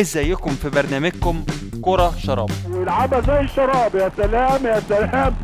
[0.00, 1.44] ازيكم في برنامجكم
[1.82, 5.36] كرة شراب؟ ويلعبها زي الشراب يا سلام يا سلام.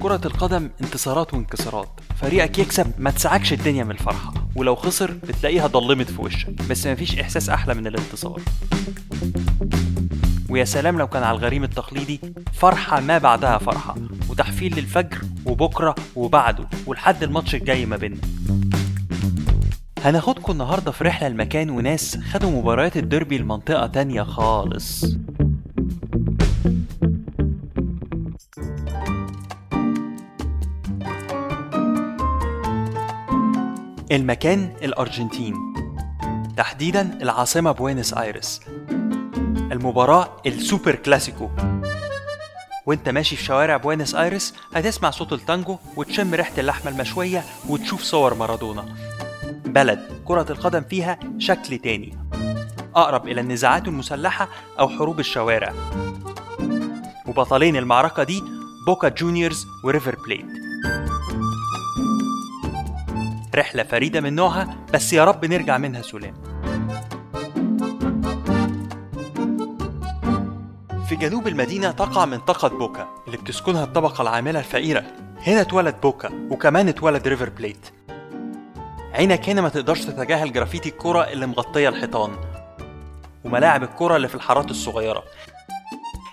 [0.00, 1.88] كرة القدم انتصارات وانكسارات.
[2.20, 4.34] فريقك يكسب ما تسعكش الدنيا من الفرحة.
[4.56, 6.50] ولو خسر بتلاقيها ضلمت في وشك.
[6.70, 8.40] بس مفيش إحساس أحلى من الانتصار.
[10.48, 12.20] ويا سلام لو كان على الغريم التقليدي.
[12.52, 13.94] فرحة ما بعدها فرحة.
[14.28, 16.68] وتحفيل للفجر وبكرة وبعده.
[16.86, 18.20] ولحد الماتش الجاي ما بيننا.
[20.04, 25.04] هناخدكم النهاردة في رحلة لمكان وناس خدوا مباريات الديربي لمنطقة تانية خالص.
[34.12, 35.54] المكان الأرجنتين.
[36.56, 38.60] تحديدا العاصمة بوينس آيرس.
[39.72, 41.48] المباراة السوبر كلاسيكو.
[42.86, 48.34] وانت ماشي في شوارع بوينس آيرس هتسمع صوت التانجو وتشم ريحة اللحمة المشوية وتشوف صور
[48.34, 48.84] مارادونا.
[49.64, 52.18] بلد كرة القدم فيها شكل تاني
[52.96, 55.72] أقرب إلى النزاعات المسلحة أو حروب الشوارع.
[57.26, 58.42] وبطلين المعركة دي
[58.86, 60.46] بوكا جونيورز وريفر بليت.
[63.54, 66.34] رحلة فريدة من نوعها بس يا رب نرجع منها سلام.
[71.08, 75.04] في جنوب المدينة تقع منطقة بوكا اللي بتسكنها الطبقة العاملة الفقيرة.
[75.46, 77.97] هنا اتولد بوكا وكمان اتولد ريفر بليت.
[79.14, 82.36] عينك هنا ما تقدرش تتجاهل جرافيتي الكرة اللي مغطية الحيطان
[83.44, 85.22] وملاعب الكرة اللي في الحارات الصغيرة.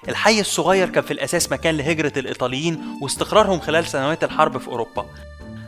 [0.09, 5.05] الحي الصغير كان في الأساس مكان لهجرة الإيطاليين واستقرارهم خلال سنوات الحرب في أوروبا.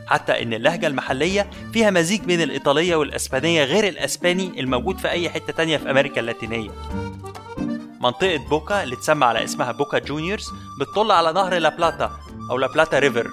[0.06, 5.52] حتى إن اللهجة المحلية فيها مزيج بين الإيطالية والأسبانية غير الأسباني الموجود في أي حتة
[5.52, 6.70] تانية في أمريكا اللاتينية.
[8.00, 12.10] منطقة بوكا اللي تسمى على اسمها بوكا جونيورز بتطل على نهر لا بلاتا
[12.50, 13.28] أو لا بلاتا River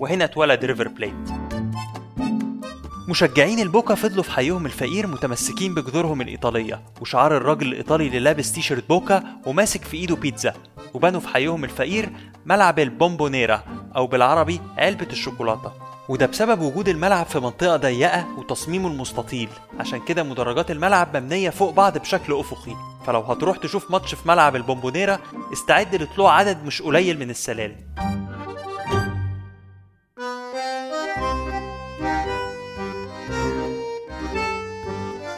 [0.00, 1.41] وهنا اتولد ريفر بليت.
[3.08, 8.88] مشجعين البوكا فضلوا في حيهم الفقير متمسكين بجذورهم الإيطالية وشعار الراجل الإيطالي اللي لابس تيشيرت
[8.88, 10.54] بوكا وماسك في إيده بيتزا
[10.94, 12.12] وبنوا في حيهم الفقير
[12.46, 13.62] ملعب البومبونيرا
[13.96, 15.72] أو بالعربي علبة الشوكولاتة.
[16.08, 19.48] وده بسبب وجود الملعب في منطقة ضيقة وتصميمه المستطيل.
[19.80, 22.76] عشان كده مدرجات الملعب مبنية فوق بعض بشكل أفقي.
[23.06, 25.18] فلو هتروح تشوف ماتش في ملعب البومبونيرا
[25.52, 27.76] استعد لطلوع عدد مش قليل من السلالم.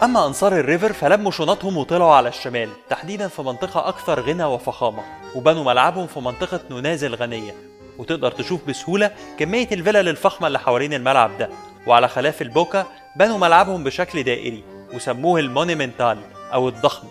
[0.04, 5.02] أما أنصار الريفر فلموا شنطهم وطلعوا على الشمال تحديدا في منطقة أكثر غنى وفخامة
[5.34, 7.54] وبنوا ملعبهم في منطقة نونيز الغنية.
[7.98, 11.50] وتقدر تشوف بسهولة كمية الفلل الفخمة اللي حوالين الملعب ده.
[11.86, 16.18] وعلى خلاف البوكا بنوا ملعبهم بشكل دائري وسموه المونيمنتال
[16.52, 17.08] أو الضخم.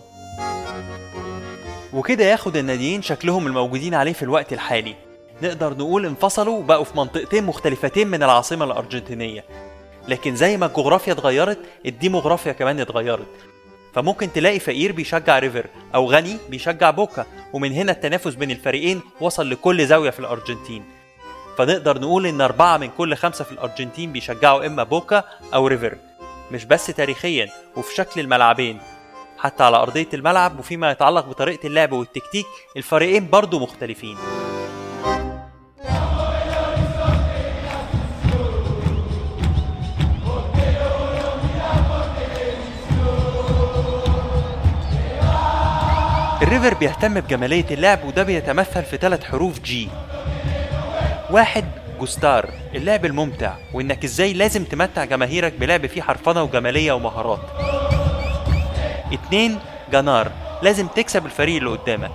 [1.94, 4.96] وكده ياخد الناديين شكلهم الموجودين عليه في الوقت الحالي.
[5.42, 9.46] نقدر نقول انفصلوا وبقوا في منطقتين مختلفتين من العاصمة الأرجنتينية.
[10.08, 13.28] لكن زي ما الجغرافيا اتغيرت الديموغرافيا كمان اتغيرت.
[13.94, 15.66] فممكن تلاقي فقير بيشجع ريفر
[15.96, 20.86] أو غني بيشجع بوكا ومن هنا التنافس بين الفريقين وصل لكل زاوية في الأرجنتين.
[21.58, 25.98] فنقدر نقول إن أربعة من كل خمسة في الأرجنتين بيشجعوا إما بوكا أو ريفر.
[26.52, 28.80] مش بس تاريخيا وفي شكل الملعبين
[29.38, 32.46] حتى على أرضية الملعب وفيما يتعلق بطريقة اللعب والتكتيك
[32.78, 34.18] الفريقين برضو مختلفين.
[46.44, 49.90] الريفر بيهتم بجمالية اللعب وده بيتمثل في ثلاث حروف G
[51.32, 51.66] واحد
[52.00, 57.40] جوستار اللعب الممتع وإنك إزاي لازم تمتع جماهيرك بلعب فيه حرفنة وجمالية ومهارات.
[59.14, 59.60] اتنين
[59.92, 60.32] جانار
[60.62, 62.12] لازم تكسب الفريق اللي قدامك.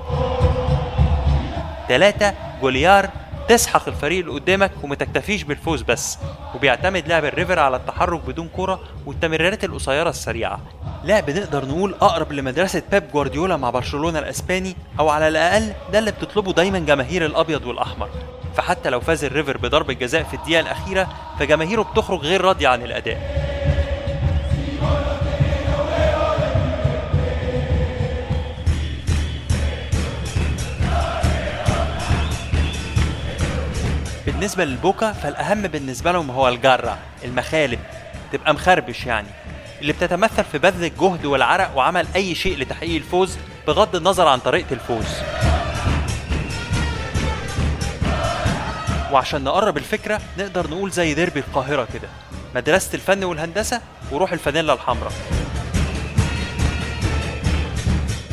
[1.88, 3.10] تلاتة جوليار
[3.48, 6.18] تسحق الفريق اللي قدامك وما تكتفيش بالفوز بس.
[6.54, 10.60] وبيعتمد لعب الريفر على التحرك بدون كرة والتمريرات القصيرة السريعة.
[11.04, 16.10] لعب نقدر نقول أقرب لمدرسة بيب جوارديولا مع برشلونة الأسباني أو على الأقل ده اللي
[16.10, 18.08] بتطلبه دايما جماهير الأبيض والأحمر.
[18.56, 21.08] فحتى لو فاز الريفر بضربة جزاء في الدقيقة الأخيرة
[21.38, 23.47] فجماهيره بتخرج غير راضية عن الأداء.
[34.38, 37.78] بالنسبة للبوكا فالأهم بالنسبة لهم هو الجرة المخالب
[38.32, 39.28] تبقى مخربش يعني.
[39.80, 44.72] اللي بتتمثل في بذل الجهد والعرق وعمل أي شيء لتحقيق الفوز بغض النظر عن طريقة
[44.72, 45.06] الفوز.
[49.12, 52.08] وعشان نقرب الفكرة نقدر نقول زي ديربي القاهرة كده.
[52.54, 53.80] مدرسة الفن والهندسة
[54.12, 55.12] وروح الفانيلا الحمراء.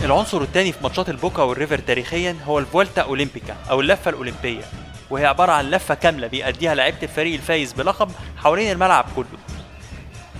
[0.03, 4.61] العنصر الثاني في ماتشات البوكا والريفر تاريخيا هو ال vuelta olímpica أو اللفة الاولمبيه
[5.09, 9.25] وهي عبارة عن لفة كاملة بيأديها لعيبة الفريق الفايز بلقب حوالين الملعب كله.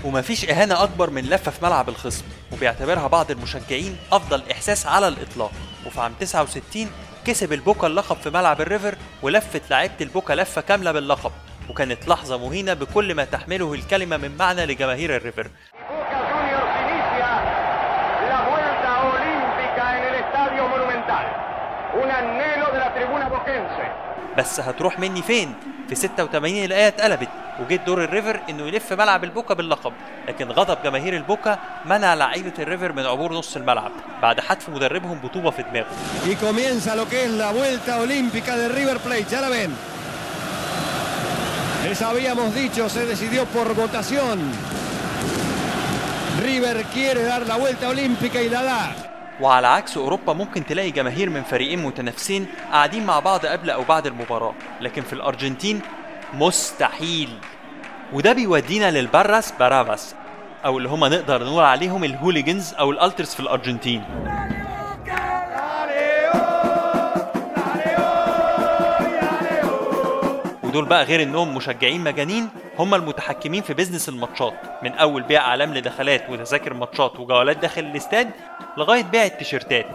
[0.04, 5.52] ومفيش إهانة أكبر من لفة في ملعب الخصم وبيعتبرها بعض المشجعين أفضل إحساس على الإطلاق.
[5.86, 6.92] وفي عام 69
[7.26, 11.32] كسب البوكا اللقب في ملعب الريفر ولفت لعيبة البوكا لفة كاملة باللقب.
[11.70, 15.50] وكانت لحظة مهينة بكل ما تحمله الكلمة من معنى لجماهير الريفر.
[24.38, 25.54] بس هتروح مني فين؟
[25.90, 27.28] في 86 الآية اتقلبت
[27.60, 29.94] وجيت دور الريفر إنه يلف ملعب البوكا باللقب
[30.28, 33.92] لكن غضب جماهير البوكا منع لعيبة الريفر من عبور نص الملعب
[34.22, 35.88] بعد حتف مدربهم بطوبة في دماغه
[36.26, 39.26] Y comienza lo que es la vuelta olímpica de River Plate.
[39.32, 39.72] Ya la ven.
[41.88, 44.40] Les habíamos dicho, se decidió por votación.
[46.44, 48.96] River quiere dar la vuelta olímpica y la da.
[49.42, 54.08] وعلى عكس أوروبا ممكن تلاقي جماهير من فريقين متنافسين قاعدين مع بعض قبل أو بعد
[54.08, 54.54] المباراة.
[54.82, 55.82] لكن في الأرجنتين
[56.34, 57.30] مستحيل.
[58.14, 60.16] وده بيودينا لل barras bravas
[60.66, 64.04] أو اللي هما نقدر نقول عليهم ال hooligans أو ال ultras في الأرجنتين.
[70.64, 72.50] ودول بقى غير إنهم مشجعين مجانين
[72.80, 78.30] هم المتحكمين في business الماتشات من أول بيع أعلام لدخلات وتذاكر ماتشات وجولات داخل الاستاد
[78.77, 79.86] لغاية بيع التيشيرتات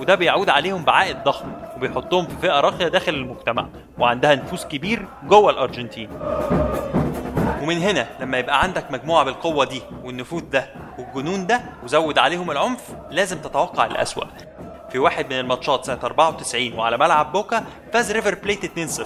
[0.00, 3.66] وده بيعود عليهم بعائد ضخم وبيحطهم في فئة راقية داخل المجتمع
[3.98, 6.10] وعندها نفوذ كبير جوه الأرجنتين.
[7.62, 10.66] ومن هنا لما يبقى عندك مجموعة بالقوة دي والنفوذ ده
[10.98, 14.24] والجنون ده وزود عليهم العنف لازم تتوقع الأسوأ.
[14.90, 19.02] في واحد من الماتشات سنة 94 وعلى ملعب بوكا فاز ريفر بليت 2-0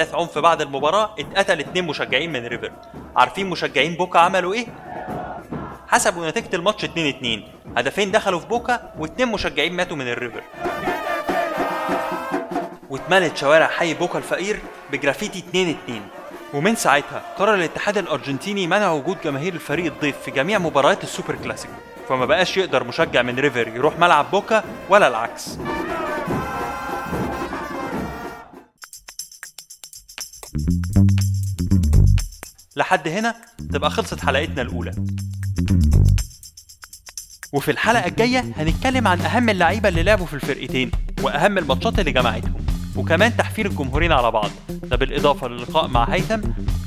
[0.00, 2.72] احداث عنف بعد المباراة اتقتل اتنين مشجعين من ريفر.
[3.16, 4.66] عارفين مشجعين بوكا عملوا إيه؟
[5.88, 7.42] حسبوا نتيجة الماتش 2 2
[7.76, 10.42] هدفين دخلوا في بوكا واتنين مشجعين ماتوا من الريفر.
[12.90, 14.58] واتملت شوارع حي بوكا الفقير
[14.92, 16.02] بجرافيتي 2 2
[16.54, 21.74] ومن ساعتها قرر الاتحاد الأرجنتيني منع وجود جماهير الفريق الضيف في جميع مباريات السوبر كلاسيكو.
[22.08, 25.58] فما بقاش يقدر مشجع من ريفر يروح ملعب بوكا ولا العكس.
[32.76, 33.34] لحد هنا
[33.72, 34.90] تبقى خلصت حلقتنا الأولى.
[37.52, 40.90] وفي الحلقة الجاية هنتكلم عن أهم اللعيبة اللي لعبوا في الفرقتين
[41.22, 42.66] وأهم الماتشات اللي جمعتهم
[42.96, 44.50] وكمان تحفيل الجمهورين على بعض.
[44.68, 46.40] ده بالإضافة للقاء مع هيثم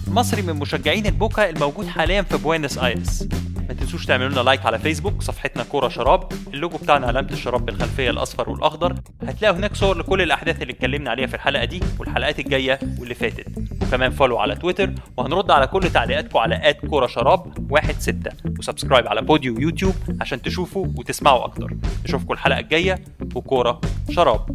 [0.07, 3.27] مصري من مشجعين البوكا الموجود حاليا في بوينس آيرس.
[3.69, 6.31] ما تنسوش تعملوا لنا like على فيسبوك صفحتنا كورة شراب.
[6.53, 8.95] اللوجو بتاعنا علامة الشراب بالخلفية الأصفر والأخضر.
[9.23, 13.47] هتلاقوا هناك صور لكل الأحداث اللي اتكلمنا عليها في الحلقة دي والحلقات الجاية واللي فاتت.
[13.81, 18.31] وكمان follow على تويتر وهنرد على كل تعليقاتكم على at كورة شراب واحد ستة.
[18.59, 21.73] و subscribe على بوديو يوتيوب عشان تشوفوا وتسمعوا أكتر.
[22.05, 22.99] نشوفكم الحلقة الجاية
[23.35, 23.81] وكورة
[24.11, 24.49] شراب.